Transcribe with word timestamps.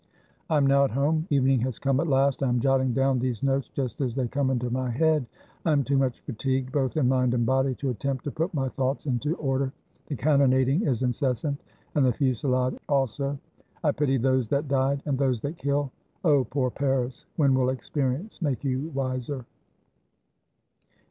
I 0.49 0.57
am 0.57 0.65
now 0.65 0.83
at 0.83 0.89
home. 0.89 1.27
Evening 1.29 1.59
has 1.61 1.77
come 1.77 1.99
at 1.99 2.07
last; 2.07 2.41
I 2.41 2.47
am 2.49 2.59
jotting 2.59 2.91
down 2.91 3.19
these 3.19 3.43
notes 3.43 3.69
just 3.69 4.01
as 4.01 4.15
they 4.15 4.27
come 4.27 4.49
into 4.49 4.71
my 4.71 4.89
head. 4.89 5.27
I 5.63 5.73
am 5.73 5.83
too 5.83 5.95
much 5.95 6.21
fatigued 6.21 6.71
both 6.71 6.97
in 6.97 7.07
mind 7.07 7.35
and 7.35 7.45
body 7.45 7.75
to 7.75 7.91
attempt 7.91 8.23
to 8.23 8.31
put 8.31 8.51
my 8.51 8.67
thoughts 8.69 9.05
into 9.05 9.35
order. 9.35 9.71
The 10.07 10.15
cannonad 10.15 10.67
ing 10.67 10.87
is 10.87 11.03
incessant, 11.03 11.61
and 11.93 12.03
the 12.03 12.13
fusillade 12.13 12.79
also. 12.89 13.37
I 13.83 13.91
pity 13.91 14.17
those 14.17 14.47
that 14.49 14.67
died, 14.67 15.03
and 15.05 15.19
those 15.19 15.39
that 15.41 15.59
kill! 15.59 15.91
Oh! 16.25 16.45
poor 16.45 16.71
Paris, 16.71 17.27
when 17.35 17.53
will 17.53 17.69
experience 17.69 18.41
make 18.41 18.63
you 18.63 18.89
wiser? 18.95 19.45